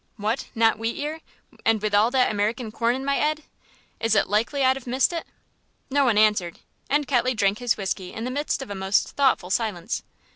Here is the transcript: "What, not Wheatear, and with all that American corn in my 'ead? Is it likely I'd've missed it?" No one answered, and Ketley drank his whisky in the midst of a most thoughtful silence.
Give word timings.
"What, 0.17 0.47
not 0.55 0.79
Wheatear, 0.79 1.21
and 1.63 1.79
with 1.79 1.93
all 1.93 2.09
that 2.09 2.31
American 2.31 2.71
corn 2.71 2.95
in 2.95 3.05
my 3.05 3.19
'ead? 3.21 3.43
Is 3.99 4.15
it 4.15 4.27
likely 4.27 4.63
I'd've 4.65 4.87
missed 4.87 5.13
it?" 5.13 5.27
No 5.91 6.05
one 6.05 6.17
answered, 6.17 6.57
and 6.89 7.07
Ketley 7.07 7.35
drank 7.35 7.59
his 7.59 7.77
whisky 7.77 8.11
in 8.11 8.23
the 8.23 8.31
midst 8.31 8.63
of 8.63 8.71
a 8.71 8.73
most 8.73 9.09
thoughtful 9.11 9.51
silence. 9.51 10.01